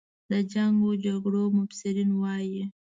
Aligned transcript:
د 0.29 0.31
جنګ 0.51 0.75
و 0.83 0.89
جګړو 1.05 1.43
مبصرین 1.57 2.09
وایي. 2.15 2.63